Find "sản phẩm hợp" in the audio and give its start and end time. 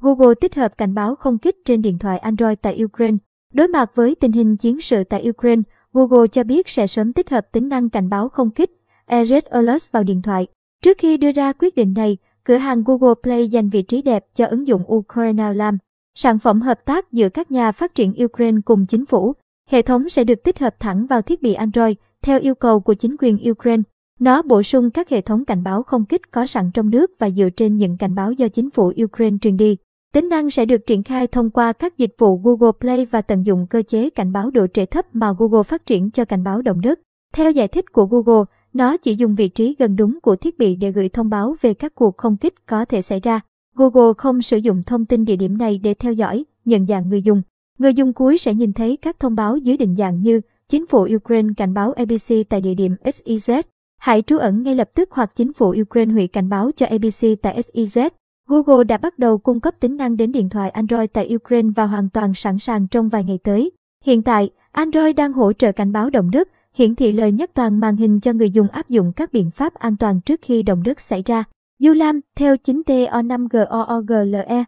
16.14-16.84